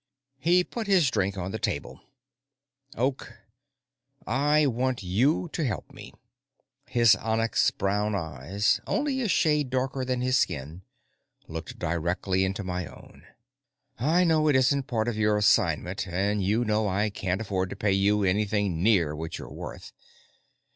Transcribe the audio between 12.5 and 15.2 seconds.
my own. "I know it isn't part of